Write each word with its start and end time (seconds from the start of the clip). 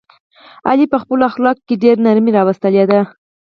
علي 0.69 0.85
په 0.93 0.97
خپلو 1.03 1.23
اخلاقو 1.31 1.65
کې 1.67 1.81
ډېره 1.83 2.03
نرمي 2.05 2.31
راوستلې 2.37 2.83
ده. 2.91 3.01